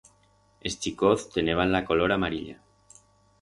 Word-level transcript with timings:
Es 0.69 0.79
chicoz 0.79 1.29
teneban 1.29 1.71
la 1.71 1.85
color 1.85 2.11
amarilla. 2.11 2.59